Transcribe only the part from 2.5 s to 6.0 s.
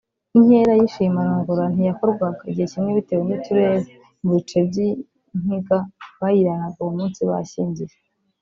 kimwe bitewe n’uturere; mu bice by’Inkiga